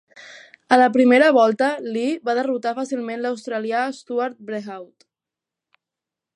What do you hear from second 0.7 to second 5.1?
A la primera volta, Lee va derrotar fàcilment l'australià Stuart Brehaut.